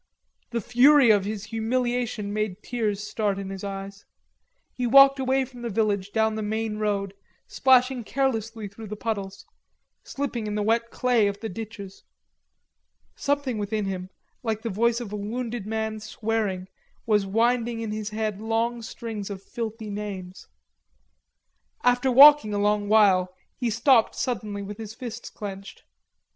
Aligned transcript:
The 0.49 0.61
fury 0.61 1.11
of 1.11 1.25
his 1.25 1.43
humiliation 1.43 2.33
made 2.33 2.63
tears 2.63 3.03
start 3.07 3.37
in 3.37 3.51
his 3.51 3.63
eyes. 3.63 4.03
He 4.73 4.87
walked 4.87 5.19
away 5.19 5.45
from 5.45 5.61
the 5.61 5.69
village 5.69 6.11
down 6.11 6.33
the 6.33 6.41
main 6.41 6.79
road, 6.79 7.13
splashing 7.45 8.03
carelessly 8.03 8.67
through 8.67 8.87
the 8.87 8.95
puddles, 8.95 9.45
slipping 10.03 10.47
in 10.47 10.55
the 10.55 10.63
wet 10.63 10.89
clay 10.89 11.27
of 11.27 11.39
the 11.39 11.49
ditches. 11.49 12.03
Something 13.15 13.59
within 13.59 13.85
him, 13.85 14.09
like 14.41 14.63
the 14.63 14.71
voice 14.71 15.01
of 15.01 15.13
a 15.13 15.15
wounded 15.15 15.67
man 15.67 15.99
swearing, 15.99 16.67
was 17.05 17.27
whining 17.27 17.81
in 17.81 17.91
his 17.91 18.09
head 18.09 18.41
long 18.41 18.81
strings 18.81 19.29
of 19.29 19.43
filthy 19.43 19.91
names. 19.91 20.47
After 21.83 22.11
walking 22.11 22.55
a 22.55 22.57
long 22.57 22.89
while 22.89 23.35
he 23.55 23.69
stopped 23.69 24.15
suddenly 24.15 24.63
with 24.63 24.79
his 24.79 24.95
fists 24.95 25.29
clenched. 25.29 25.83